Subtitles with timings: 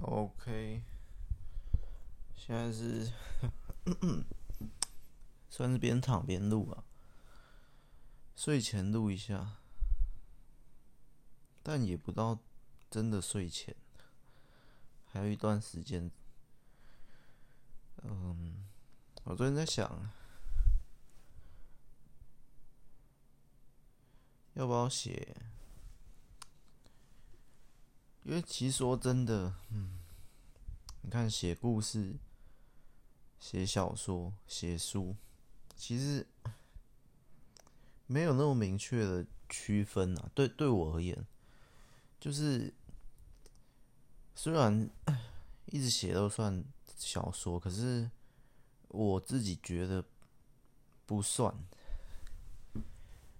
[0.00, 0.82] OK，
[2.34, 3.12] 现在是
[5.50, 6.84] 算是边躺边录啊，
[8.34, 9.56] 睡前录一下，
[11.62, 12.38] 但也不到
[12.88, 13.74] 真的睡前，
[15.06, 16.10] 还有一段时间。
[18.04, 18.64] 嗯，
[19.24, 20.10] 我最近在想，
[24.54, 25.36] 要不要写？
[28.28, 29.98] 因为其实说真的，嗯，
[31.00, 32.14] 你看写故事、
[33.40, 35.16] 写小说、写书，
[35.74, 36.26] 其实
[38.06, 40.30] 没有那么明确的区分啊。
[40.34, 41.26] 对对我而言，
[42.20, 42.70] 就是
[44.34, 44.90] 虽然
[45.64, 46.62] 一直写都算
[46.98, 48.10] 小说，可是
[48.88, 50.04] 我自己觉得
[51.06, 51.54] 不算。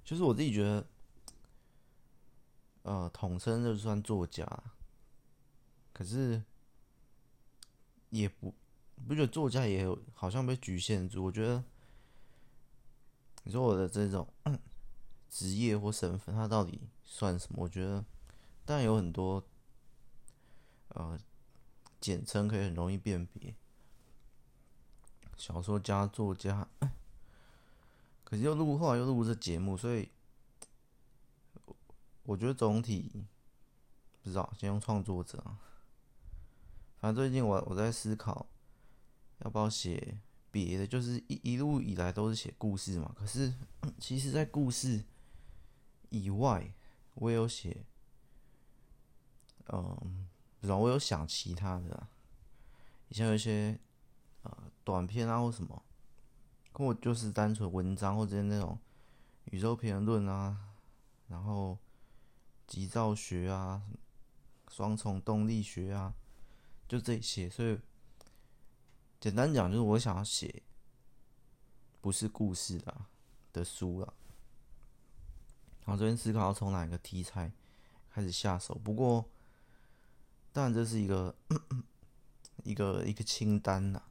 [0.02, 0.86] 就是我自己觉得，
[2.84, 4.48] 呃，统称就算作家。
[5.98, 6.41] 可是，
[8.11, 8.55] 也不
[9.09, 11.25] 不觉得作家也有好像被局限住。
[11.25, 11.64] 我觉得，
[13.42, 14.33] 你说我的这种
[15.28, 17.64] 职业或身份，它到底算什么？
[17.64, 18.05] 我觉得，
[18.64, 19.45] 当然有很多
[20.91, 21.19] 呃
[22.00, 23.56] 简称可以很容易辨别，
[25.37, 26.69] 小说家、作家。
[28.22, 30.09] 可是又录，后来又录这节目，所以
[32.22, 33.27] 我觉得总体
[34.22, 35.42] 不知道，先用创作者。
[37.00, 38.46] 反正最近我我在思考，
[39.44, 40.18] 要不要写
[40.50, 43.14] 别的，就是一一路以来都是写故事嘛。
[43.16, 43.54] 可是
[43.98, 45.04] 其实，在故事
[46.10, 46.74] 以外，
[47.14, 47.84] 我也有写，
[49.69, 50.26] 嗯，
[50.60, 52.08] 不知道我有想其他的，
[53.08, 53.78] 以前有一些
[54.42, 55.80] 呃短篇啊或什么，
[56.72, 58.76] 跟我就是单纯文章或者那种
[59.44, 60.58] 宇宙评论啊，
[61.28, 61.78] 然后
[62.66, 63.82] 极造学啊，
[64.66, 66.12] 双重动力学啊。
[66.89, 67.78] 就这些，所以
[69.20, 70.62] 简单讲，就是我想要写
[72.00, 73.06] 不是故事的
[73.53, 74.15] 的书了。
[75.84, 77.53] 然后这边思考要从哪一个题材
[78.10, 78.75] 开始下手。
[78.82, 79.28] 不过，
[80.50, 81.34] 当然这是一个
[82.65, 84.03] 一个一个清单呐，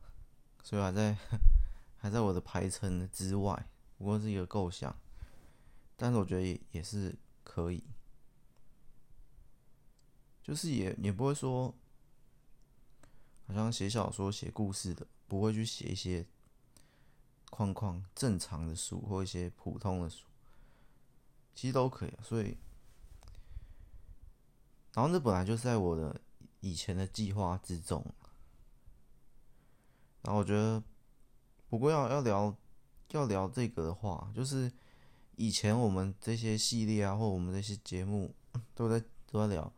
[0.61, 1.17] 所以还在
[1.97, 3.67] 还在我的排程之外。
[3.97, 4.95] 不过是一个构想，
[5.95, 7.83] 但是我觉得也也是可以，
[10.43, 11.73] 就是也也不会说。
[13.47, 16.25] 好像写小说、写故事的，不会去写一些
[17.49, 20.25] 框框正常的书或一些普通的书，
[21.55, 22.13] 其实都可以。
[22.21, 22.57] 所以，
[24.93, 26.19] 然后这本来就是在我的
[26.59, 28.05] 以前的计划之中。
[30.23, 30.83] 然后我觉得，
[31.69, 32.53] 不过要要聊
[33.11, 34.69] 要聊这个的话，就是
[35.37, 38.35] 以前我们这些系列啊，或我们这些节目
[38.75, 39.71] 都在都在聊，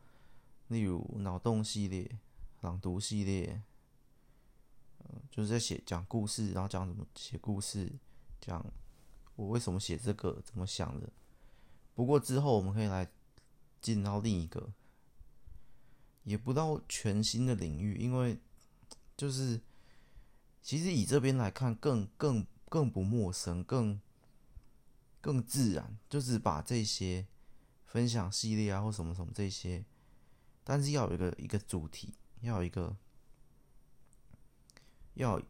[0.69, 2.09] 例如脑洞系列。
[2.62, 3.62] 朗读系列，
[5.31, 7.92] 就是在写讲故事，然后讲怎么写故事，
[8.42, 8.66] 讲
[9.36, 11.09] 我为什么写这个，怎么想的。
[11.94, 13.09] 不过之后我们可以来
[13.81, 14.74] 进到另一个，
[16.24, 18.40] 也不到全新的领域，因为
[19.16, 19.62] 就是
[20.62, 24.02] 其实以这边来看，更更更不陌生，更
[25.22, 27.25] 更自然，就是把这些
[27.86, 29.86] 分享系列啊或什么什么这些，
[30.66, 32.14] 但是要有一个一个主题。
[32.42, 32.96] 要一个，
[35.16, 35.42] 要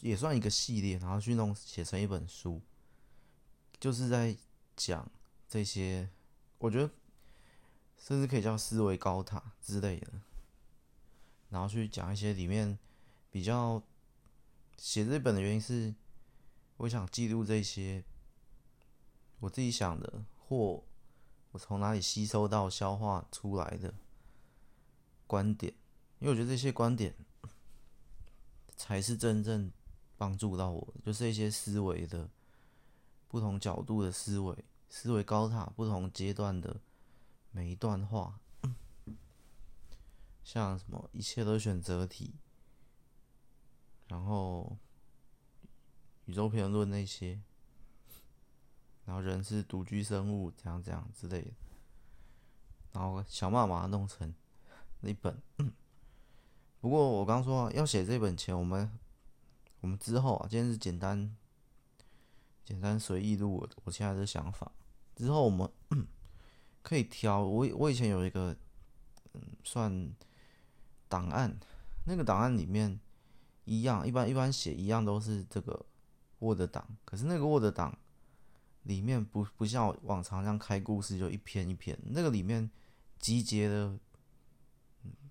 [0.00, 2.60] 也算一个系列，然后去弄写成一本书，
[3.78, 4.36] 就是在
[4.76, 5.10] 讲
[5.48, 6.08] 这些，
[6.58, 6.90] 我觉得
[7.96, 10.12] 甚至可以叫思维高塔之类的，
[11.50, 12.78] 然后去讲一些里面
[13.30, 13.82] 比较
[14.76, 15.94] 写这本的原因是，
[16.78, 18.04] 我想记录这些
[19.40, 20.84] 我自己想的，或
[21.52, 23.94] 我从哪里吸收到、消化出来的。
[25.28, 25.72] 观点，
[26.20, 27.14] 因为我觉得这些观点
[28.76, 29.70] 才是真正
[30.16, 32.30] 帮助到我，就是一些思维的
[33.28, 36.80] 不同角度的思维，思维高塔不同阶段的
[37.50, 38.40] 每一段话，
[40.42, 42.34] 像什么一切都选择题，
[44.06, 44.78] 然后
[46.24, 47.42] 宇宙评论那些，
[49.04, 51.50] 然后人是独居生物，这样这样之类的，
[52.92, 54.34] 然后想办法把它弄成。
[55.00, 55.40] 那本，
[56.80, 58.90] 不过我刚说要写这本前，我们
[59.80, 61.36] 我们之后啊，今天是简单
[62.64, 64.72] 简单随意录我我现在的想法。
[65.14, 65.70] 之后我们
[66.82, 68.56] 可以挑我我以前有一个
[69.34, 70.12] 嗯算
[71.08, 71.56] 档案，
[72.04, 72.98] 那个档案里面
[73.64, 75.86] 一样，一般一般写一样都是这个
[76.40, 77.96] Word 档，可是那个 Word 档
[78.82, 82.68] 里面不不像往常这样开故事就一篇一篇，那个里面
[83.20, 83.96] 集结的。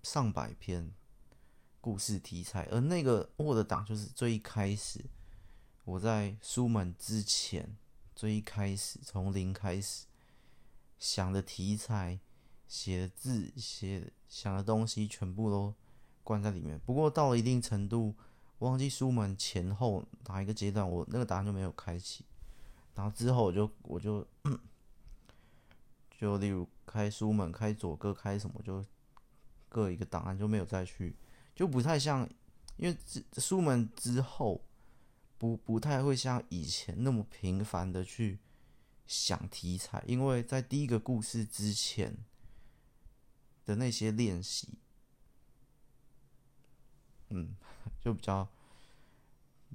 [0.03, 0.91] 上百篇
[1.81, 5.05] 故事题材，而那个 Word 档就是最一开始
[5.85, 7.77] 我在书门之前
[8.15, 10.05] 最一开始从零开始
[10.97, 12.19] 想的题材、
[12.67, 15.73] 写的字、写想的东西，全部都
[16.23, 16.79] 关在里面。
[16.85, 18.15] 不过到了一定程度，
[18.59, 22.25] 忘记书门前后哪一个阶段，我那个档案就没有开启。
[22.95, 24.25] 然后之后我就我就
[26.19, 28.83] 就例如开书门、开左哥、开什么，就
[29.77, 31.15] 各一个档案就没有再去，
[31.53, 32.27] 就不太像，
[32.77, 32.97] 因为
[33.33, 34.65] 书门之后
[35.37, 38.39] 不不太会像以前那么频繁的去
[39.05, 42.17] 想题材，因为在第一个故事之前
[43.65, 44.79] 的那些练习，
[47.29, 47.55] 嗯，
[48.01, 48.49] 就比较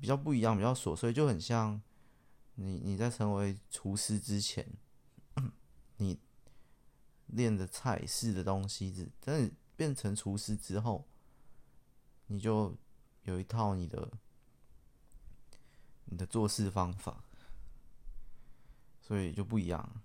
[0.01, 1.81] 比较不一样，比较琐碎，就很像。
[2.57, 4.67] 你你在成为厨师之前，
[5.97, 6.19] 你
[7.29, 9.51] 练的菜式的东西，是但你
[9.83, 11.05] 变成厨师之后，
[12.29, 12.73] 你就
[13.25, 14.13] 有一套你的
[16.05, 17.25] 你的做事方法，
[19.01, 20.01] 所以就不一样。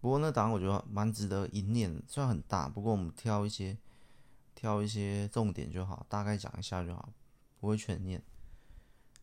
[0.00, 3.78] 不过那档我觉得蛮值得一念，虽然很大，不过我们挑一些
[4.56, 7.08] 挑一些重点就好，大概讲一下就好，
[7.60, 8.20] 不会全念。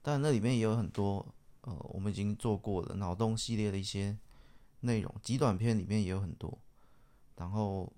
[0.02, 1.34] 但那里面也有很多。
[1.64, 4.18] 呃，我们已经做过了脑洞系列的一些
[4.80, 6.58] 内容，极短片里面也有很多，
[7.36, 7.92] 然后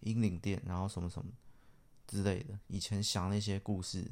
[0.00, 1.30] 英灵殿，然后什么什么
[2.06, 4.10] 之类的，以前想那些故事。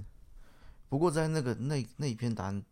[0.88, 2.64] 不过在那个那那一篇答案，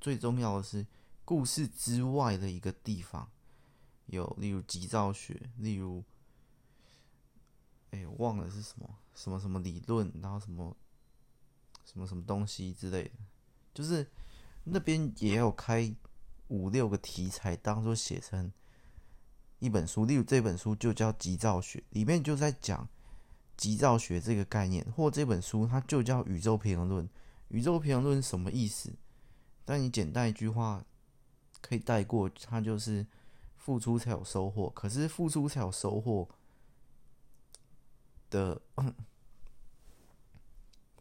[0.00, 0.86] 最重要的是
[1.24, 3.30] 故事之外的一个地方，
[4.06, 6.04] 有例如极造学，例如，
[7.90, 10.76] 哎，忘了是什么什么什么理论，然后什么
[11.84, 13.12] 什么什么东西之类的，
[13.74, 14.06] 就是。
[14.64, 15.92] 那边也有开
[16.46, 18.52] 五六个题材，当做写成
[19.62, 20.04] 一本书。
[20.04, 22.88] 例如这本书就叫《极造学》，里面就在讲
[23.56, 27.06] 极造学这个概念，或这本书它就叫《宇宙平衡论》。
[27.48, 28.92] 宇宙平衡论什么意思？
[29.64, 30.84] 但你简单一句话
[31.60, 33.06] 可以带过，它就是
[33.56, 34.68] 付出才有收获。
[34.70, 36.28] 可是付出才有收获
[38.30, 38.60] 的。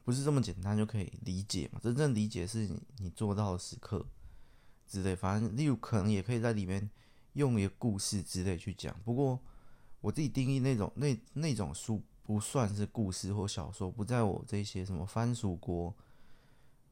[0.03, 1.79] 不是这么简单就可以理解嘛？
[1.81, 4.05] 真正理解是你你做到的时刻
[4.87, 6.89] 之类，反正例如可能也可以在里面
[7.33, 8.95] 用一个故事之类去讲。
[9.03, 9.39] 不过
[9.99, 15.93] 我自己定义那种那那种书不算是故事或小说，不在我这些什么番薯国、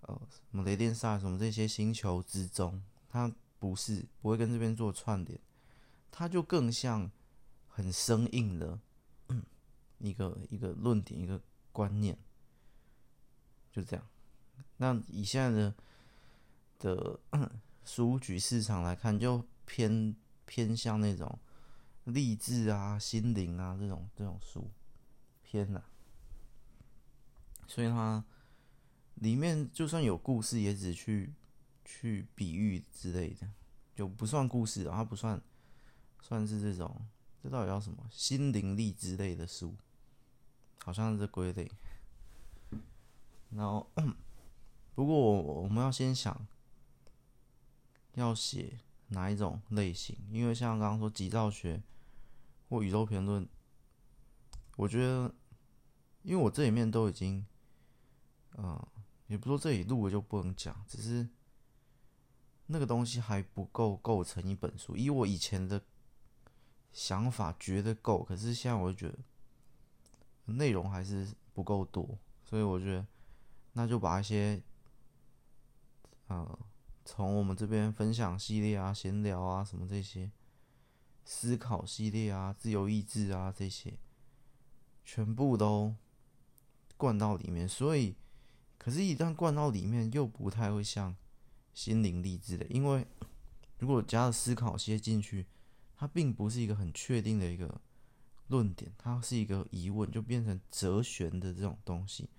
[0.01, 0.21] 呃
[0.51, 5.39] 什么雷电萨什么这些星球之中，它不是不会跟这边做串联，
[6.12, 7.09] 它就更像
[7.68, 8.80] 很生硬的
[9.97, 12.18] 一个一个论点一个观念。
[13.71, 14.07] 就这样，
[14.77, 15.74] 那以现在的
[16.80, 17.51] 的
[17.85, 20.15] 书局市场来看，就偏
[20.50, 21.38] 偏向那种
[22.06, 24.68] 励志啊、心灵啊这种这种书
[25.44, 25.86] 偏了，
[27.68, 28.25] 所以它
[29.13, 31.31] 里面就算有故事，也只去
[31.86, 33.48] 去比喻之类的，
[33.96, 35.40] 就不算故事，然后不算
[36.19, 37.06] 算是这种，
[37.44, 38.04] 这到底叫什么？
[38.10, 39.75] 心灵励志类的书，
[40.84, 41.72] 好像是归类。
[43.52, 43.88] 然后，
[44.95, 46.48] 不过我我们要先想
[48.16, 51.81] 要写哪一种类型，因为像刚刚说极造学
[52.67, 53.47] 或宇宙评论，
[54.77, 55.33] 我觉得，
[56.23, 57.45] 因为我这里面都已经，
[58.51, 58.87] 呃，
[59.28, 61.28] 也不说这里录了就不能讲，只是
[62.68, 64.97] 那个东西还不够构成一本书。
[64.97, 65.81] 以我以前的
[66.92, 69.19] 想法觉得够，可是现在我就觉得
[70.54, 73.06] 内容还是不够多，所以我觉得。
[73.73, 74.61] 那就把一些，
[76.28, 76.59] 呃，
[77.11, 80.30] 从我们这边分享系列啊、闲聊啊什么这些，
[81.25, 83.97] 思考系列啊、自由意志啊这些，
[85.04, 85.95] 全部都
[86.97, 87.68] 灌到里面。
[87.68, 88.16] 所以，
[88.78, 91.16] 可是，一旦灌到里面，又不太会像
[91.73, 93.07] 心灵励志的，因为
[93.80, 95.47] 如果加了思考些进去，
[95.95, 97.81] 它并不是一个很确定的一个
[98.49, 102.30] 论点，它是一个疑问，就变成哲学的这种东西。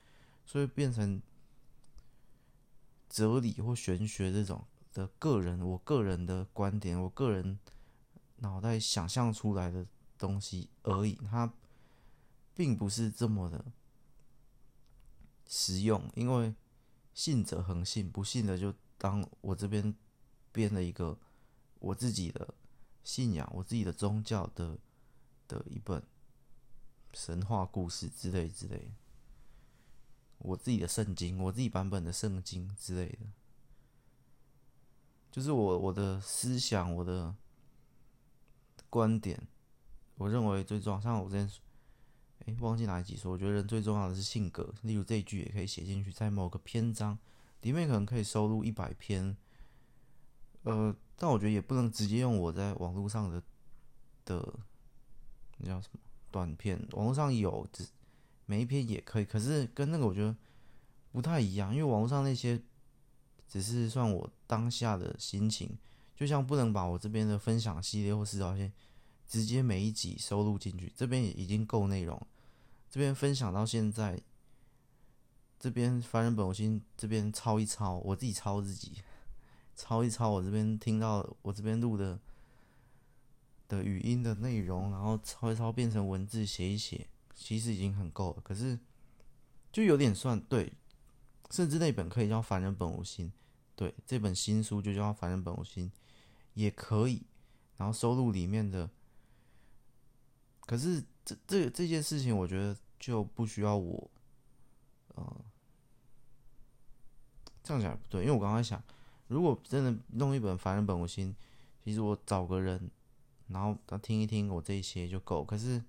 [0.47, 1.21] 所以变成
[3.11, 4.65] 哲理或玄学这种
[4.95, 7.59] 的个人，我个人的观点，我个人
[8.37, 9.85] 脑袋想象出来的
[10.17, 11.53] 东西而已，它
[12.55, 13.65] 并不是这么的
[15.47, 16.09] 实用。
[16.15, 16.55] 因为
[17.13, 19.93] 信者恒信，不信的就当我这边
[20.53, 21.19] 编了一个
[21.81, 22.55] 我自己的
[23.03, 24.79] 信仰、我自己的宗教的
[25.49, 26.01] 的一本
[27.13, 28.93] 神话故事之类之类。
[30.41, 33.27] 我自己的圣经，我自己版本的圣经之类的，
[35.31, 37.35] 就是我我的思想，我的
[38.89, 39.47] 观点，
[40.17, 41.01] 我认为最重要。
[41.01, 41.51] 像我之前
[42.47, 44.75] 哎，忘记哪一集说，我觉得人最重要的是性格。
[44.83, 47.19] 例如这一句也可以写进去，在某个篇章
[47.61, 49.37] 里面可能可以收录一百篇。
[50.63, 53.43] 呃，但我觉得也不能直接用我在网络上的
[54.25, 54.55] 的
[55.59, 57.87] 那叫什么短片，网络上有，只
[58.51, 59.25] 每一篇也可以。
[59.25, 60.35] 可是跟那个我觉得
[61.13, 62.61] 不太一样，因为网络上那些
[63.47, 65.79] 只是算我当下的心情，
[66.17, 68.73] 就像不能把我这边的分享系列或是聊天。
[69.29, 72.21] 直接每一集收录进去，这边也已经够内容。
[72.91, 74.21] 这边分享到现在，
[75.61, 78.95] 这边凡人本我心这边抄一抄，我自己抄自己，
[79.77, 82.19] 抄一抄我这边听到我这边录的
[83.69, 87.07] 的语音的内容，然后抄一抄变成文字写一写，
[87.41, 88.43] 其实已经很够了。
[88.43, 88.79] 可是
[89.73, 90.71] 就有点算对，
[91.51, 93.33] 甚至那本可以叫凡人本无心，
[93.75, 95.91] 对，这本新书就叫凡人本无心，
[96.53, 97.23] 也可以。
[97.79, 98.91] 然后收录里面的。
[100.67, 104.11] 可是这这这件事情，我觉得就不需要我，
[105.15, 105.37] 呃，
[107.63, 108.81] 这样讲也不对，因为我刚刚想，
[109.29, 111.35] 如果真的弄一本《凡人本无心》，
[111.83, 112.91] 其实我找个人，
[113.49, 115.43] 然后他听一听我这些就够。
[115.43, 115.83] 可是，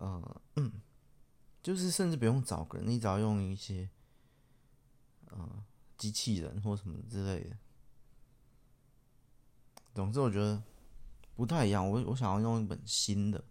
[0.00, 0.72] 呃，嗯，
[1.62, 3.88] 就是甚至不用找个人，你只要用一些，
[5.30, 5.64] 呃，
[5.96, 7.56] 机器人或什么之类的。
[9.94, 10.62] 总之，我觉得。
[11.36, 13.42] 不太一样，我我想要用一本新的。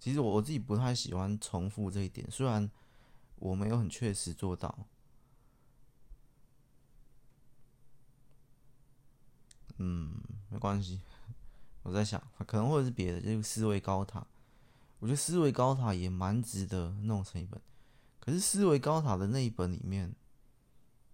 [0.00, 2.68] 其实我我自己不太喜欢重复这一点，虽然
[3.36, 4.88] 我没有很确实做到。
[9.78, 10.20] 嗯，
[10.50, 11.00] 没关系。
[11.86, 14.26] 我在想，可能会是别的，就是思维高塔。
[14.98, 17.60] 我觉得思维高塔也蛮值得弄成一本，
[18.18, 20.12] 可是思维高塔的那一本里面，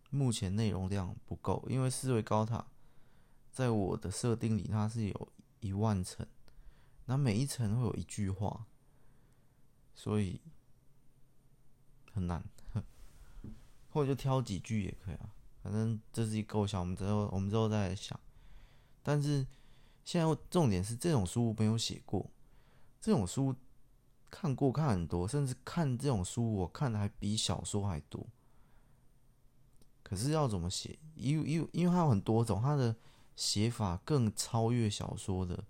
[0.09, 2.67] 目前内容量不够，因为思维高塔。
[3.51, 5.29] 在我的设定里，它是有
[5.61, 6.27] 一万层，
[7.05, 8.65] 那每一层会有一句话，
[9.95, 10.41] 所以
[12.15, 12.43] 很难，
[13.93, 15.35] 或者就挑几句也可以啊。
[15.63, 18.19] 反正这是一构想，我们之后我们之后再来想。
[19.03, 19.47] 但是
[20.05, 22.31] 现在重点是，这种书没有写过，
[23.01, 23.55] 这种书
[24.31, 28.27] 看过看很多，甚至看这种书我看的还比小说还多。
[30.03, 30.99] 可是要怎么写？
[31.15, 32.95] 因因因为它有很多种，它的。
[33.35, 35.65] 写法更超越小说的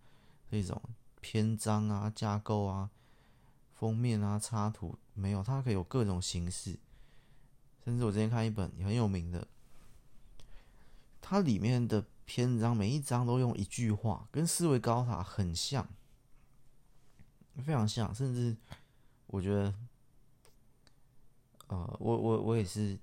[0.51, 0.83] 这种
[1.21, 2.91] 篇章啊、架构啊、
[3.73, 6.77] 封面啊、插图，没有，它可以有各种形式。
[7.85, 9.47] 甚至我之前看一本很有名的，
[11.21, 15.87] 它里面的篇章每一章都用一句话，跟思维高塔很像，
[17.63, 18.15] 非常像。
[18.15, 18.57] 甚至
[19.27, 19.75] 我觉得，
[21.67, 22.99] 呃，我我我也是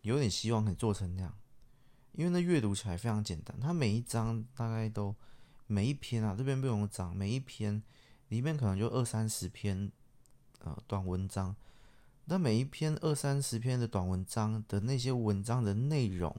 [0.00, 1.36] 有点希望可以做成那样。
[2.12, 5.14] 因为那阅读起来非常简单，它每一章大概都
[5.66, 7.82] 每一篇啊，这边不用讲，每一篇
[8.28, 9.92] 里面可能就二三十篇
[10.60, 11.54] 呃短文章，
[12.24, 16.34] 那每一篇二三十篇的短文章的那些文章的内容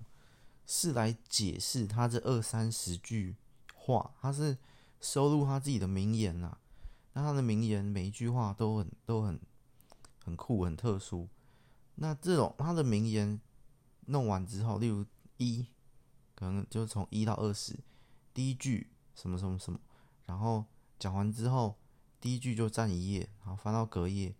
[0.65, 3.35] 是来解释他这二三十句
[3.73, 4.57] 话，他是
[4.99, 6.57] 收录他自己的名言呐、
[7.13, 9.39] 那他的名言每一句话都很都很
[10.23, 11.27] 很酷很特殊，
[11.95, 13.39] 那这种他的名言
[14.05, 15.05] 弄完之后，例如。
[15.37, 15.65] 一
[16.35, 17.77] 可能就从一到二十，
[18.35, 19.79] 第一句什么什么什么，
[20.27, 20.63] 然后
[20.99, 21.75] 讲完之后，
[22.21, 24.35] 第一句就占一页，然后翻到隔页，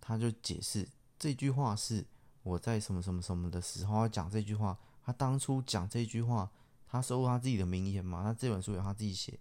[0.00, 0.88] 他就解释
[1.18, 2.06] 这句话是
[2.42, 4.76] 我在什么什么什么的时候要讲这句话，
[5.06, 6.50] 他当初讲这句话，
[6.86, 9.38] 他收录他自己的名言嘛，那这本书有他自己写，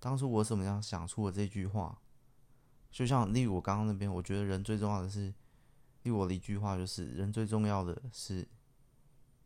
[0.00, 2.00] 当初我怎么样想出了这句话，
[2.90, 5.28] 就像例如我刚刚那边，我觉得人最重要的是，
[6.02, 8.48] 例如我的一句话就是人最重要的是。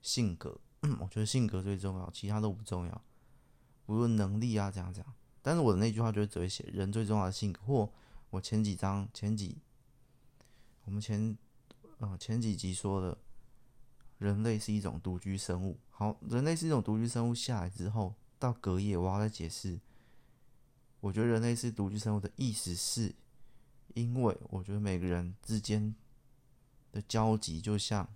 [0.01, 0.57] 性格，
[1.01, 3.03] 我觉得性格最重要，其他都不重要。
[3.87, 5.15] 无论能力啊，这样这样。
[5.43, 7.61] 但是我的那句话就只会写人最重要的性格。
[7.67, 7.93] 或
[8.31, 9.59] 我前几章、前几，
[10.85, 11.37] 我们前
[11.99, 13.19] 呃前几集说的，
[14.19, 15.79] 人类是一种独居生物。
[15.91, 19.81] 好，人类是一种独居生物下来之后，到隔夜我要再解释。
[21.01, 23.15] 我觉得人类是独居生物的意思是，
[23.95, 25.95] 因为我觉得每个人之间
[26.93, 28.09] 的交集就像。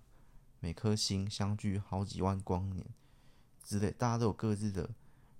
[0.59, 2.87] 每颗星相距好几万光年
[3.65, 4.89] 之类，大家都有各自的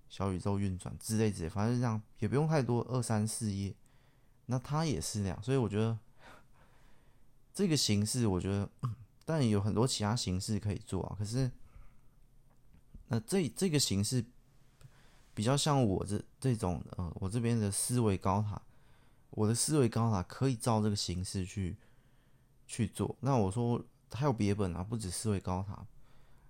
[0.10, 3.74] 小宇宙运转之类之类，反正这样也不用太多二三四页。
[4.48, 5.98] 那它也是那样，所以我觉得
[7.54, 8.70] 这个形式，我觉得
[9.26, 11.16] 但有很多其他形式可以做啊。
[11.18, 11.52] 可是，
[13.08, 14.24] 那这这个形式
[15.34, 18.62] 比较像我这这种呃，我这边的思维高塔，
[19.32, 21.78] 我的思维高塔可以照这个形式去
[22.68, 23.16] 去做。
[23.20, 23.84] 那我说。
[24.16, 25.88] 还有别本啊，不止思维高塔，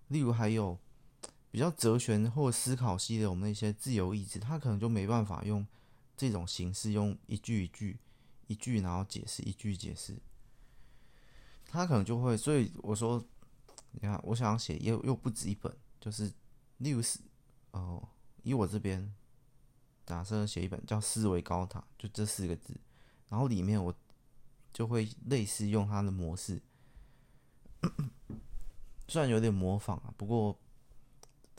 [0.09, 0.77] 例如还有
[1.49, 5.65] 比较哲学或思考系的，我们那些自由意志，他可能就没办法用
[6.17, 7.97] 这种形式，用一句一句、
[8.47, 10.17] 一句然后解释，一句解释，
[11.73, 12.37] 他可能就会。
[12.37, 13.21] 所以我说，
[13.91, 16.31] 你看，我想写又又不止一本，就是
[16.77, 17.19] 例如是
[17.71, 18.07] 哦，
[18.43, 19.13] 以我这边
[20.05, 22.79] 打算写一本叫《思维高塔》，就这四个字，
[23.27, 23.93] 然后里面我
[24.71, 26.61] 就会类似用它的模式，
[29.09, 30.57] 虽然有点模仿啊，不过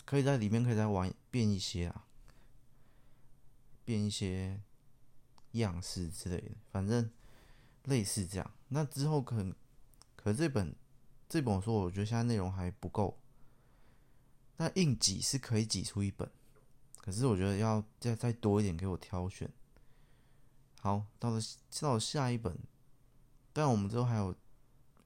[0.05, 2.07] 可以在里面可以再玩变一些啊。
[3.87, 4.63] 变一些
[5.51, 7.11] 样式之类的，反正
[7.83, 8.51] 类似这样。
[8.69, 9.55] 那之后可能，
[10.25, 10.75] 可这本
[11.29, 13.21] 这本书，我觉得现在内容还不够。
[14.57, 16.31] 那硬挤是可以挤出一本，
[17.03, 19.53] 可是我觉得要再再多一点给我挑选。
[20.81, 21.41] 好，到了
[21.81, 22.59] 到了下一本，
[23.53, 24.35] 但我们之后还有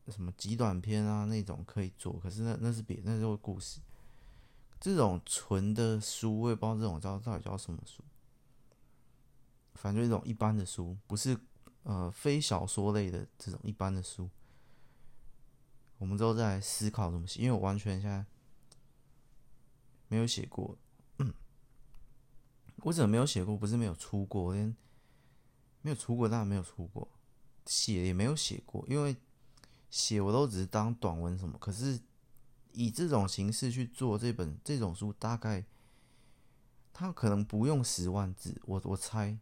[0.06, 3.80] 什么极短篇啊那种可以做，可是那那是别那是故事。
[4.78, 8.04] 这种纯的书，我也不知道这种叫到底叫什么书。
[9.74, 11.36] 反正这种一般的书，不是
[11.82, 14.28] 呃非小说类的这种一般的书，
[15.98, 18.24] 我们都在思考怎么写，因为我完全现在
[20.08, 20.76] 没有写过，
[22.84, 23.56] 我怎么没有写过？
[23.56, 24.74] 不是没有出过，连
[25.82, 27.08] 没有出过，当然没有出过，
[27.66, 29.16] 写也没有写过，因为
[29.90, 31.58] 写我都只是当短文什么。
[31.58, 32.00] 可是
[32.72, 35.64] 以这种形式去做这本这种书，大概
[36.92, 39.38] 它可能不用十万字，我我猜。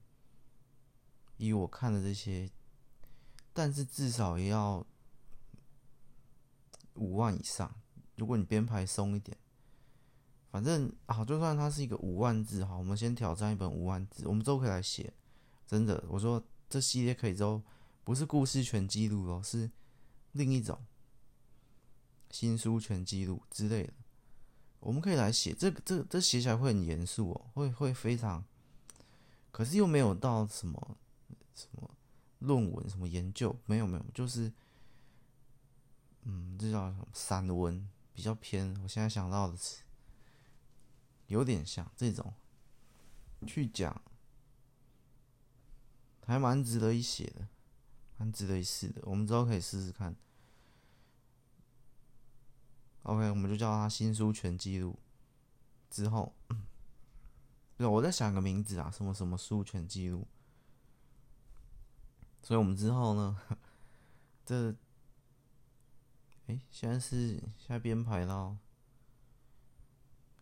[1.39, 2.51] 以我看的这些，
[3.53, 4.87] 但是至少也要
[6.97, 7.75] 五万以上。
[8.17, 9.37] 如果你编排松一点，
[10.51, 15.13] 反正啊，就算它是一个五万字，好，我们先挑战一本五万字，我们都可以来写。
[15.67, 17.63] 真的，我说这系列可以之后，
[18.05, 19.71] 不是故事全记录哦，是
[20.33, 20.79] 另一种
[22.31, 23.93] 新书全记录之类的。
[24.81, 28.45] 我们可以来写，这个这这写起来会很严肃哦，会会非常，
[29.51, 30.97] 可是又没有到什么。
[31.55, 31.91] 什么
[32.41, 32.87] 论文？
[32.87, 33.57] 什么研究？
[33.65, 34.53] 没有没有，就是，
[36.29, 38.77] 嗯，这叫什么散文，比较偏。
[38.83, 39.85] 我现在想到的词，
[41.29, 42.35] 有点像这种，
[43.47, 44.03] 去讲，
[46.27, 47.47] 还蛮值得一写的，
[48.17, 49.01] 蛮值得一试的。
[49.05, 50.17] 我们之后可以试试看。
[53.05, 54.99] OK，我们就叫它新书全记录。
[55.89, 56.35] 之后，
[57.77, 60.27] 对，我在想个名字啊，什么什么书全记录。
[62.43, 63.41] 所以我们之后呢，
[64.45, 64.75] 这，
[66.47, 68.57] 哎，现在是现在编排到，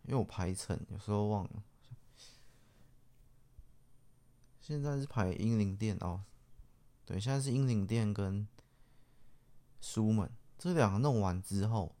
[0.03, 1.63] 因为我排程有时候忘了，
[4.61, 6.23] 现在是排英灵殿哦，
[7.05, 8.47] 对，现在是英灵殿跟
[9.81, 11.95] 书门这两个弄完之后，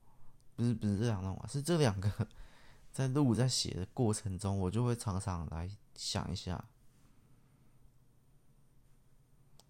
[0.55, 2.27] 不是不是这两个弄完，是这两个
[2.91, 6.63] 在录在写的过程中，我就会常常来想一下。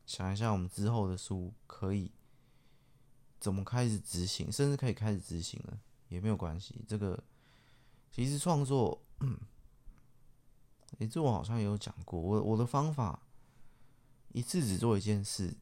[0.05, 2.11] 想一下，我们之后的书可以
[3.39, 6.83] 怎么开始执行，甚至可以开始执行了，也没有关系。
[6.87, 7.23] 这个
[8.11, 9.37] 其实创作，嗯，
[10.99, 12.19] 诶，这我好像也有讲过。
[12.19, 13.21] 我我的方法，
[14.29, 15.55] 一次只做一件事。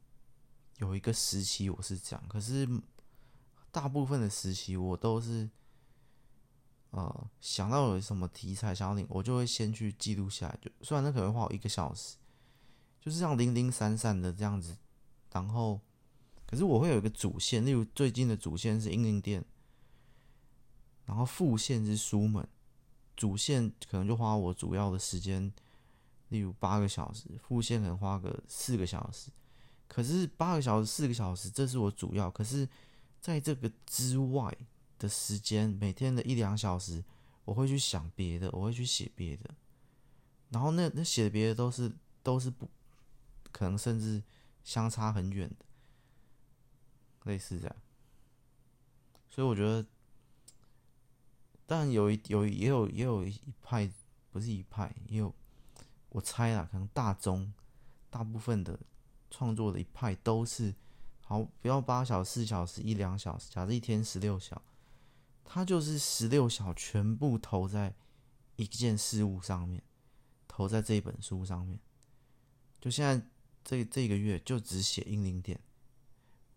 [0.78, 2.68] 有一个时期我是这样，可是
[3.72, 5.50] 大部分的时期我都是，
[6.90, 10.60] 呃，想到有什么题材想要领，我就会先去记录下来。
[10.62, 12.18] 就虽然那可能花我一个小时。
[13.00, 14.78] 就是这样零零散散的这样子，
[15.34, 15.78] 然后，
[16.46, 19.44] 可是我会有一个主线，例如最近的主线是英灵殿，
[21.06, 22.48] 然后副线是书门，
[23.16, 25.52] 主线可能就花我主要的时间，
[26.30, 29.32] 例如八个小时，副线可能花个四个小时，
[29.88, 32.68] 可是八个小时四个小时这是我主要，可是
[33.20, 34.56] 在这个之外
[35.00, 37.04] 的时间，每天的一两小时，
[37.46, 39.56] 我会去想别的，我会去写别的，
[40.50, 42.70] 然后那那写的别的都是都是不。
[43.52, 44.24] 可能甚至
[44.64, 45.66] 相差很远的，
[47.24, 47.76] 类似这样，
[49.30, 49.86] 所以我觉得，
[51.66, 53.90] 但有一有也有也有一派，
[54.30, 55.34] 不是一派，也有
[56.10, 57.54] 我猜啦，可能大中
[58.10, 58.80] 大部分的
[59.30, 60.74] 创作的一派都是，
[61.22, 64.62] 好，不要八小时、四小时、一两小时，假设一天十六小，
[65.44, 67.96] 他就是十六小全部投在
[68.56, 69.84] 一件事物上面，
[70.48, 71.80] 投在这本书上面，
[72.80, 73.26] 就现在。
[73.66, 75.58] 这这个月就只写英灵殿，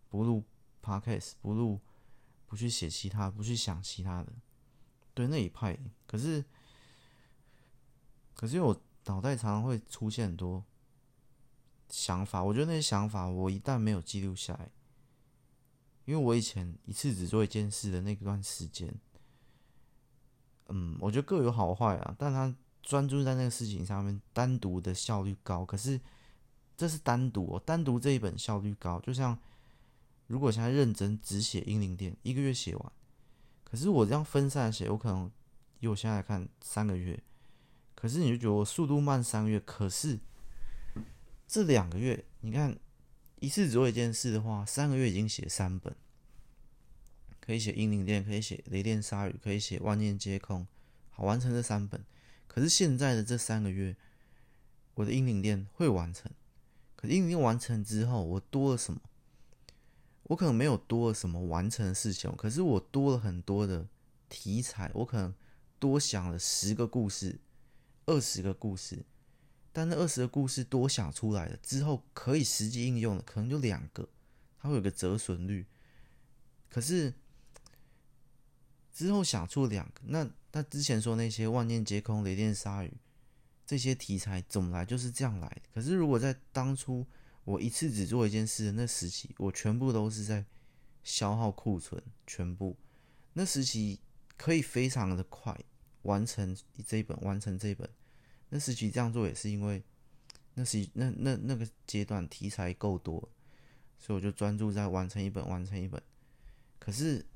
[0.08, 0.42] 不录
[0.86, 1.80] podcast，不录，
[2.46, 4.32] 不去写其他，不去想其他的。
[5.14, 6.44] 对那一派，可是，
[8.34, 10.62] 可是我脑袋常常会出现很多
[11.88, 14.70] 想法，我觉得那些想法我一旦没有记录下来，
[16.04, 18.94] 因为我以前一次只做一件事的那段时间，
[20.68, 25.64] 嗯，我觉得各有好坏啊，但他专注在那个事情上面，单独的效率高。
[25.64, 26.00] 可是
[26.76, 29.00] 这是单独哦，单独这一本效率高。
[29.00, 29.36] 就像
[30.26, 32.92] 如果现在认真只写英灵殿，一个月写完。
[33.64, 35.30] 可是我这样分散写，我可能
[35.80, 37.22] 以我现在来看三个月。
[37.94, 40.18] 可是你就觉得我速度慢三个月，可是
[41.46, 42.78] 这两个月，你看
[43.40, 45.94] 一次只做一件事的话，三个月已经写三本，
[47.40, 50.66] 可以写英灵殿，可以写雷电鲨鱼，可以写万念皆空，
[51.10, 52.04] 好，完成这三本。
[52.46, 53.96] 可是现在的这三个月，
[54.94, 56.30] 我的英灵殿会完成。
[56.94, 59.00] 可是英灵殿完成之后，我多了什么？
[60.28, 63.88] 我可能没有多了什么完成的事情，可是我多了很多的
[64.28, 65.34] 题材，我可能
[65.78, 67.40] 多想了十个故事。
[68.08, 69.04] 二十个故事，
[69.72, 74.08] 但那二十个故事多想出来的之后，可以实际应用的可能就两个，
[74.60, 75.66] 它会有个折损率。
[76.70, 77.12] 可是
[78.92, 82.92] 之后想出两个，那那之前说那些万念皆空、雷电鲨鱼
[83.66, 85.62] 这些题材怎么来就是这样来的。
[85.74, 87.04] 可是如果在当初
[87.46, 90.44] 我一次只做一件事那时期，我全部都是在
[91.02, 92.76] 消耗库存，全部
[93.32, 93.98] 那时期
[94.36, 95.58] 可以非常的快。
[96.02, 96.56] 完成
[96.86, 97.90] 这一本，完成这一本。
[98.50, 99.82] 那时期这样做也是因为
[100.54, 103.28] 那时那那那个阶段题材够多，
[103.98, 106.00] 所以我就专注在完成一本，完成一本。
[106.78, 107.26] 可是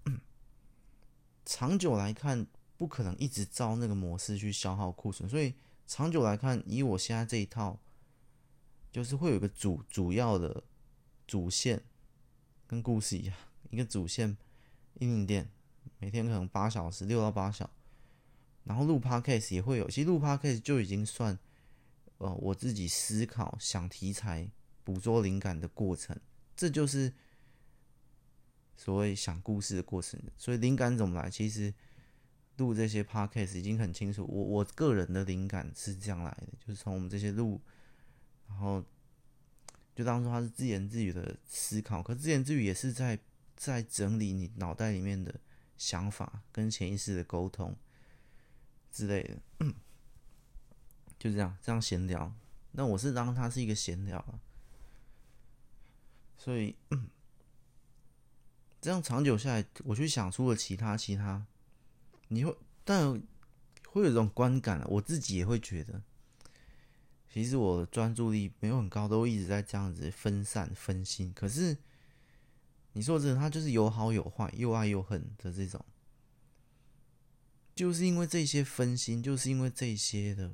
[1.44, 2.46] 长久来看，
[2.76, 5.52] 不可能一直照那个模式去消耗库存，所以
[5.88, 7.76] 长久来看，以我现在这一套，
[8.92, 10.62] 就是会有个主主要的
[11.26, 11.82] 主线，
[12.66, 13.36] 跟故事一样，
[13.70, 14.36] 一个主线，
[14.94, 15.48] 英灵殿，
[15.98, 17.70] 每天可能八小时，六到八小。
[18.64, 21.36] 然后录 podcast 也会有，其实录 podcast 就已经算，
[22.18, 24.48] 呃，我自己思考、想题材、
[24.84, 26.14] 捕捉灵感的过程，
[26.54, 27.12] 这就是
[28.76, 30.20] 所谓想故事的过程。
[30.36, 31.30] 所以灵感怎么来？
[31.30, 31.72] 其实
[32.58, 34.26] 录这些 podcast 已经很清楚。
[34.28, 37.58] 我我个人的灵感是这样来的，就是从我们这些录，
[38.50, 38.84] 然后
[39.96, 43.18] 就当做他是自言自语的思考，可自言自语也是在
[43.56, 45.40] 在整理你脑袋里面的
[45.78, 47.74] 想法跟潜意识的沟通。
[48.92, 49.72] 之类的，
[51.16, 52.34] 就这样这样闲聊。
[52.72, 54.40] 那我是当他是一个闲聊啊，
[56.36, 57.08] 所以嗯
[58.80, 61.46] 这样长久下来，我去想出了其他其他，
[62.26, 62.52] 你会
[62.84, 63.12] 但
[63.86, 66.02] 会有一种观感，我自己也会觉得，
[67.32, 71.32] 其实我的专注力没有很高，都一直在这样子分散分心。
[71.32, 71.76] 可是
[72.92, 75.84] 你说真的，他就是有好有坏，又爱又恨的这种。
[77.72, 80.52] 就是因为这些分心，就是因为这些的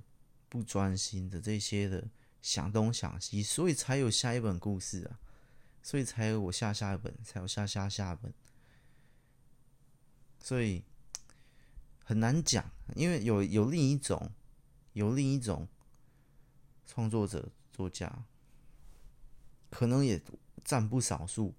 [0.48, 2.06] 不专心的这些的
[2.42, 5.18] 想东想西，所以才有下一本故事啊，
[5.82, 8.32] 所以才有我下下一本，才有下下下本，
[10.38, 10.84] 所以
[12.04, 14.30] 很难讲，因为有有另一种，
[14.92, 15.66] 有另一种
[16.86, 18.24] 创作者作家，
[19.70, 20.22] 可能也
[20.64, 21.54] 占不少数，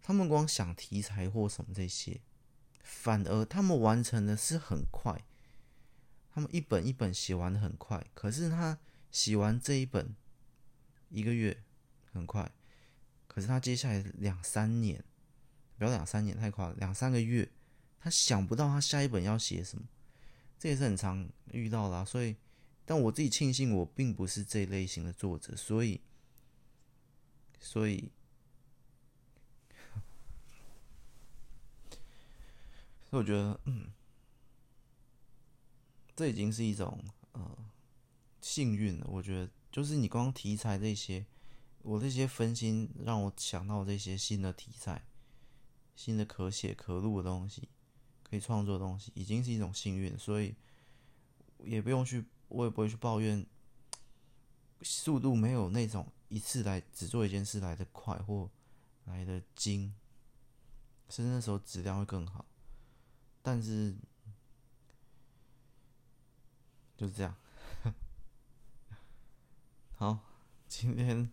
[0.00, 2.20] 他们光想题材或什么这些。
[2.82, 5.24] 反而他们完成的是很快，
[6.30, 8.06] 他们一本一本写完的很快。
[8.14, 8.78] 可是他
[9.10, 10.16] 写完这一本
[11.10, 11.62] 一个月
[12.12, 12.50] 很快，
[13.26, 15.04] 可是他接下来两三年，
[15.76, 17.50] 不要两三年太快了，两三个月，
[18.00, 19.86] 他想不到他下一本要写什么，
[20.58, 22.02] 这也是很常遇到啦。
[22.02, 22.34] 所以，
[22.88, 26.00] 但我自己庆幸我并不是这类型的作者，所以，
[27.60, 28.10] 所以。
[33.10, 33.92] 所以我觉得，嗯，
[36.16, 37.58] 这已经是一种呃
[38.40, 39.06] 幸运了。
[39.10, 41.26] 我觉得，就是你光题材这些，
[41.82, 45.06] 我这些分心让我想到这些新的题材、
[45.94, 47.68] 新的可写可录的东西，
[48.22, 50.16] 可以创作的东西，已经是一种幸运。
[50.18, 50.54] 所以
[51.64, 53.46] 也不用去，我也不会去抱怨
[54.82, 58.50] 速度没有那种一次来只做一件事来得快或
[59.04, 59.94] 来得精，
[61.08, 62.44] 甚至那时候质量会更好。
[63.42, 63.96] 但是
[66.96, 67.34] 就是这样。
[69.96, 70.18] 好，
[70.68, 71.30] 今天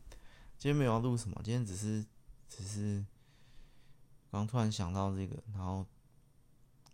[0.58, 2.06] 今天没有要录什么，今天只是
[2.48, 3.06] 只是
[4.32, 5.86] 刚突然想到这个，然后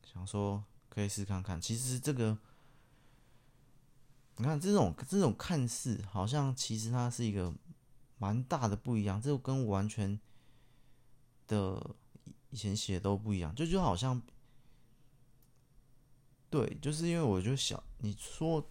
[0.04, 1.62] 想说可以试看看。
[1.62, 2.38] 其实这个
[4.38, 7.54] 你看这种这种看似好像其实它是一个
[8.18, 10.20] 蛮大的不一样，这跟完全
[11.48, 11.96] 的
[12.50, 14.22] 以前写的都不一样，就就好像。
[16.50, 18.70] 对，就是因为我就想你说，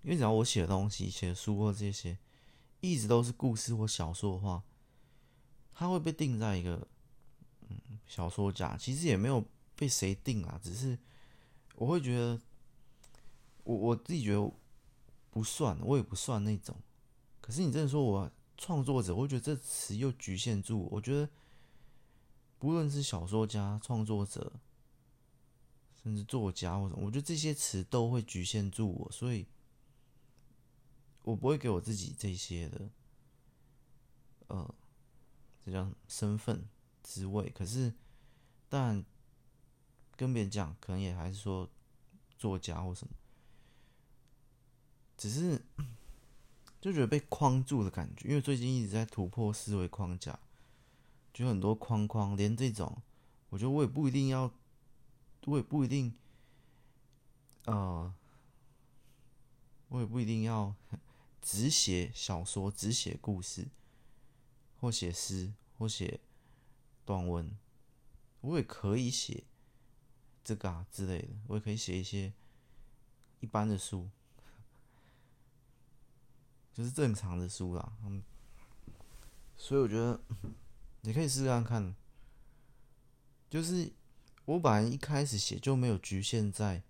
[0.00, 2.18] 因为只要我写的东西、写书或这些，
[2.80, 4.64] 一直都是故事或小说的话，
[5.74, 6.88] 它会被定在一个
[7.68, 8.78] 嗯小说家。
[8.78, 9.44] 其实也没有
[9.76, 10.98] 被谁定啊，只是
[11.74, 12.40] 我会觉得
[13.68, 14.50] 我我自己觉得
[15.28, 16.74] 不算，我也不算那种。
[17.38, 20.98] 可是你真的说我创作者，我觉得这词又局限住我。
[20.98, 21.28] 觉得
[22.58, 24.54] 不论是小说家、创作者，
[26.02, 29.46] 甚至作家或什么，我觉得这些词都会局限住我，所以
[31.24, 32.88] 我不会给我自己这些的，
[34.46, 34.74] 呃，
[35.62, 36.66] 这叫身份、
[37.02, 37.50] 职位。
[37.50, 37.92] 可是，
[38.66, 39.04] 但
[40.16, 41.68] 跟别人讲，可能也还是说
[42.38, 43.12] 作家或什么，
[45.18, 45.62] 只是。
[46.80, 50.38] 就觉得被框住的感觉，因为最近一直在突破思维框架，
[51.34, 53.02] 就很多框框，连这种，
[53.48, 54.54] 我觉得我也不一定要，
[55.46, 56.14] 我也不一定，
[57.64, 58.14] 呃，
[59.88, 60.72] 我也不一定要
[61.42, 63.66] 只写小说，只写故事，
[64.78, 66.20] 或写诗，或写
[67.04, 67.58] 短文，
[68.40, 69.42] 我也可以写
[70.44, 72.32] 这个啊之类的，我也可以写一些
[73.40, 74.08] 一般的书。
[76.78, 78.22] 就是正常的书啦，嗯，
[79.56, 80.20] 所以我觉得
[81.00, 81.92] 你可以试试看看。
[83.50, 83.90] 就是
[84.44, 86.84] 我本来一开始写就没有局限在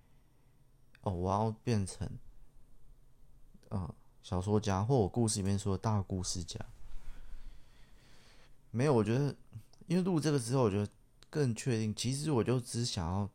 [1.01, 2.07] 哦，我要变成
[3.71, 6.61] 呃小说家，或我故事里面说的大故事家。
[8.71, 9.35] 没有，我觉得
[9.87, 10.93] 因为录这个之后，我觉得
[11.31, 13.31] 更确定，其实我就只想要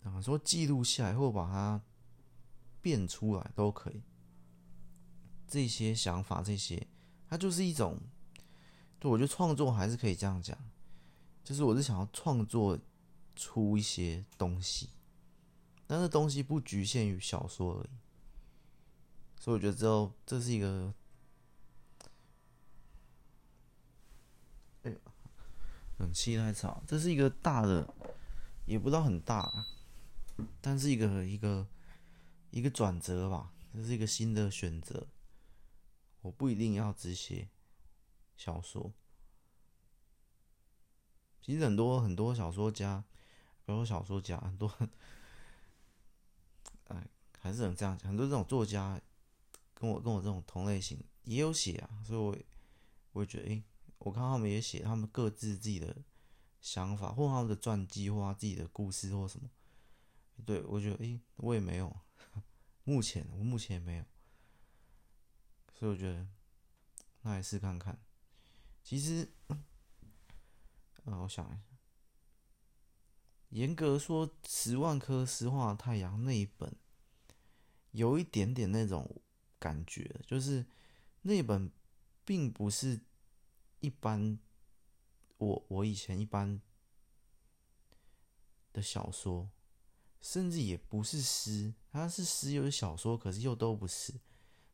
[0.00, 1.82] 怎么说记录下来，或把它
[2.80, 4.00] 变出来都可以。
[5.52, 6.86] 这些想法，这些，
[7.28, 8.00] 它就是一种，
[8.98, 10.56] 就我觉得创作还是可以这样讲，
[11.44, 12.78] 就是我是想要创作
[13.36, 14.88] 出一些东西，
[15.86, 17.90] 但是东西不局限于小说而已，
[19.38, 20.94] 所以我觉得之后这是一个，
[24.84, 24.96] 哎呦，
[25.98, 27.86] 冷气太吵，这是一个大的，
[28.64, 29.66] 也不知道很大，
[30.62, 31.66] 但是一个一个
[32.50, 35.06] 一个转折吧，这是一个新的选择。
[36.22, 37.48] 我不一定要只写
[38.36, 38.92] 小说，
[41.42, 43.04] 其实很多很多小说家，
[43.64, 44.72] 比如说小说家，很多，
[46.84, 47.08] 哎，
[47.38, 48.08] 还是能这样讲。
[48.08, 49.00] 很多这种作家，
[49.74, 52.36] 跟我跟我这种同类型也有写啊，所以我
[53.12, 53.62] 我也觉得，哎，
[53.98, 55.96] 我看他们也写他们各自自己的
[56.60, 59.50] 想法，或他们的传记，或他自己的故事，或什么。
[60.46, 61.96] 对，我觉得，哎，我也没有，
[62.84, 64.04] 目前我目前也没有。
[65.82, 66.24] 所以我觉得，
[67.22, 67.98] 那来试看看。
[68.84, 69.28] 其实，
[71.06, 71.58] 呃，我想一下，
[73.48, 76.72] 严格说，《十万颗石化太阳》那一本，
[77.90, 79.20] 有一点点那种
[79.58, 80.64] 感觉，就是
[81.22, 81.68] 那本
[82.24, 83.00] 并不是
[83.80, 84.38] 一般
[85.38, 86.62] 我我以前一般
[88.72, 89.50] 的小说，
[90.20, 94.14] 甚至也不是诗，它是诗又是小说，可是又都不是。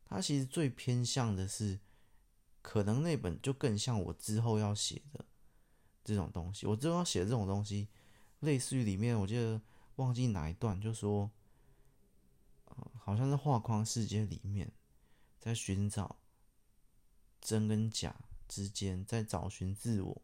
[0.09, 1.79] 他其实最偏向的是，
[2.63, 5.23] 可能那本就更像我之后要写的
[6.03, 6.65] 这种东西。
[6.65, 7.87] 我之后要写的这种东西，
[8.39, 9.61] 类似于里面，我记得
[9.97, 11.29] 忘记哪一段，就说，
[12.95, 14.71] 好像是画框世界里面，
[15.39, 16.17] 在寻找
[17.39, 18.15] 真跟假
[18.47, 20.21] 之间，在找寻自我，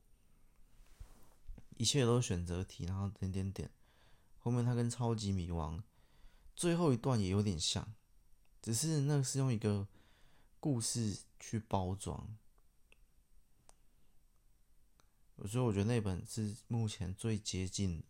[1.78, 3.70] 一切都是选择题，然后点点点，
[4.40, 5.84] 后面他跟超级迷惘，
[6.56, 7.94] 最后一段也有点像。
[8.66, 9.88] 只是那是用一个
[10.60, 12.36] 故事去包装，
[15.48, 18.02] 所以我觉得那本是目前最接近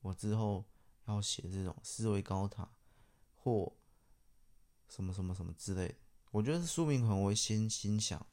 [0.00, 0.64] 我之后
[1.04, 2.68] 要写这种思维高塔
[3.36, 3.72] 或
[4.88, 5.94] 什么什么什么之类。
[6.32, 8.26] 我觉得书名可能我会先心想，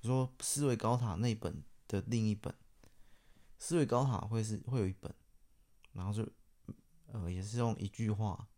[0.00, 2.56] 说思维高塔那本的另一本，
[3.58, 5.14] 思维高塔会是会有一本，
[5.92, 6.26] 然后就
[7.08, 8.48] 呃也是用一句话。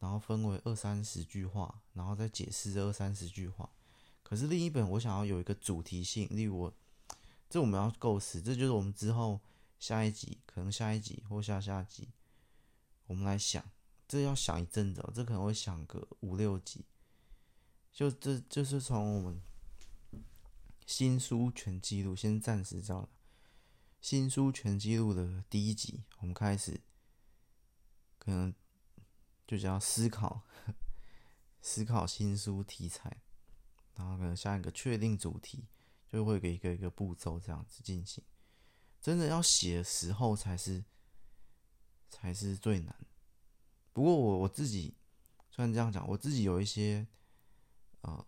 [0.00, 3.68] 然后分为二三十句话，然后再解释这二三十句话。
[4.22, 6.74] 可是另一本我想要有一个主题性，例如我，
[7.48, 9.40] 这我们要构思，这就是我们之后
[9.80, 12.08] 下一集，可能下一集或下下集，
[13.06, 13.64] 我们来想，
[14.06, 16.84] 这要想一阵子，这可能会想个五六集。
[17.92, 19.40] 就这就是从我们
[20.86, 23.08] 新书全记录，先暂时这样，
[24.00, 26.80] 新书全记录的第一集，我们开始，
[28.18, 28.54] 可能。
[29.48, 30.42] 就叫思考，
[31.62, 33.22] 思考新书题材，
[33.94, 35.66] 然后可能下一个确定主题，
[36.06, 38.22] 就会给一个一个步骤这样子进行。
[39.00, 40.84] 真的要写的时候才是，
[42.10, 42.94] 才是最难。
[43.94, 44.94] 不过我我自己
[45.50, 47.08] 虽然这样讲，我自己有一些，
[48.02, 48.26] 呃，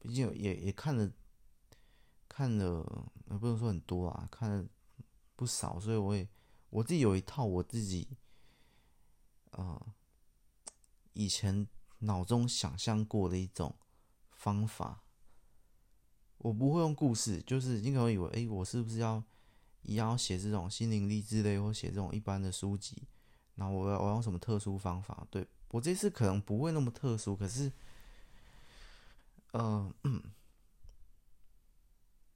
[0.00, 1.08] 毕竟也也看了，
[2.28, 4.68] 看了，也不能说很多啊，看了
[5.36, 6.28] 不少，所以我也
[6.70, 8.16] 我自己有一套我自己，
[9.52, 9.94] 呃。
[11.18, 11.66] 以前
[11.98, 13.74] 脑中想象过的一种
[14.30, 15.02] 方法。
[16.36, 19.20] 我不会用故事，就是你可能以为，哎，我是不是要
[19.82, 23.08] 一样要写这种心灵励志类，或写这种一般的书籍？
[23.56, 25.26] 然后我要我要用什么特殊方法？
[25.28, 27.72] 对，我这次可能不会那么特殊，可是，
[29.54, 29.92] 嗯，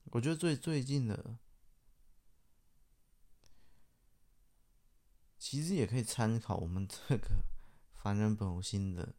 [0.07, 1.39] 我觉得最最近的，
[5.39, 7.29] 其实也可以参考我们这个
[8.03, 9.15] 凡人本无心的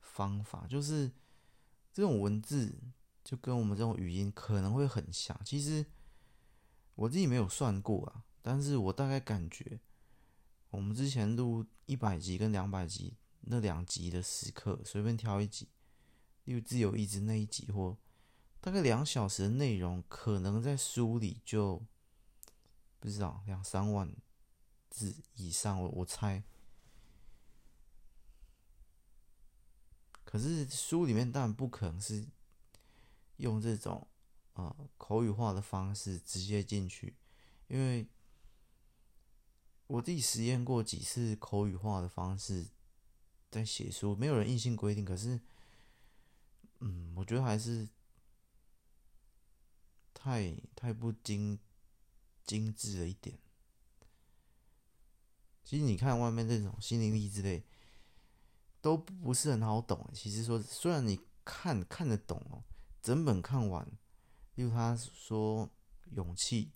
[0.00, 1.10] 方法，就是
[1.92, 2.76] 这种文字。
[3.24, 5.84] 就跟我们这种语音可能会很像，其实
[6.94, 9.80] 我自己没有算过啊，但是我大概感觉，
[10.70, 15.66] 我们之前录一百集跟两百集那两集的时刻，随便挑一集，
[16.44, 17.98] 例如自由意志那一集或
[18.60, 21.84] 大概两小时的内容，可能在书里就
[23.00, 24.14] 不知道两三万
[24.88, 26.44] 字以上，我我猜。
[30.36, 32.26] 可是书里面当然不可能是。
[33.38, 34.08] 用这种
[34.54, 37.14] 呃口语化的方式直接进去，
[37.68, 38.08] 因为
[39.88, 42.66] 我自己实验过几次口语化的方式
[43.50, 45.38] 在写书，没有人硬性规定，可是
[46.78, 47.86] 嗯，我觉得还是
[50.14, 51.58] 太太不精
[52.42, 53.38] 精致了一点。
[55.62, 57.66] 其实你看外面这种心灵力之类
[58.86, 60.08] 都不是很好懂。
[60.14, 62.62] 其实说虽然你看看得懂哦。
[63.02, 63.84] 整本看完，
[64.54, 65.66] 例如他说
[66.14, 66.66] 《勇气》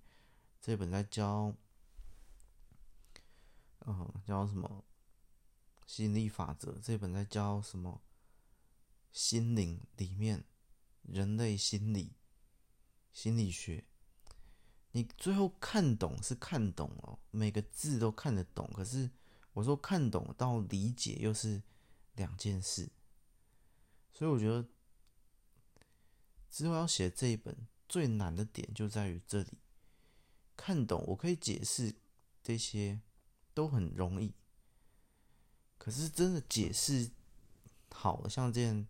[0.61, 1.55] 这本在教，
[3.87, 4.85] 嗯，教什么
[5.87, 6.81] 吸引力法则？
[6.83, 8.01] 这本在教什么
[9.13, 10.45] 心灵里面
[11.03, 12.13] 人类心理
[13.13, 13.85] 心理学？
[14.91, 18.69] 你最后看懂是看懂哦，每个字都看得懂。
[18.75, 19.09] 可是
[19.53, 21.63] 我说看懂到理解又是
[22.15, 22.91] 两件事，
[24.13, 24.69] 所以我觉得。
[26.53, 27.57] 之后要写这一本
[27.89, 29.61] 最难的点就在于这里，
[30.57, 31.95] 看懂我可以解释
[32.43, 33.01] 这些
[33.55, 34.35] 都很容易，
[35.79, 37.13] 可是真的解释
[37.93, 38.85] 好了，像这样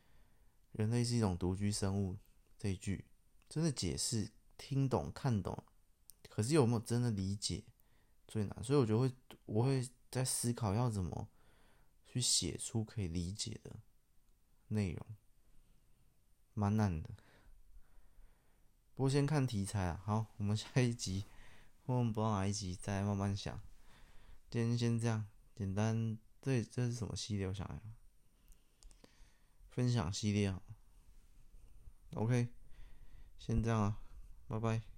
[0.72, 2.18] “人类是一种独居生物”
[2.58, 3.06] 这一句，
[3.48, 5.64] 真的解释听懂看懂，
[6.28, 7.64] 可是有没有真的理解
[8.28, 9.10] 最难，所以我觉得会
[9.46, 11.26] 我会在思考要怎么
[12.12, 13.80] 去写出可以理解的
[14.68, 15.06] 内容。
[16.52, 17.08] 蛮难的，
[18.94, 20.02] 不过先看题材啊。
[20.04, 21.24] 好，我们下一集，
[21.86, 23.58] 或我们不知道哪一集，再慢慢想。
[24.50, 26.18] 今天先这样，简单。
[26.42, 27.46] 这这是什么系列？
[27.46, 27.80] 我想想，
[29.70, 30.60] 分享系列啊。
[32.12, 32.52] OK，
[33.38, 34.02] 先这样啊，
[34.48, 34.91] 拜拜。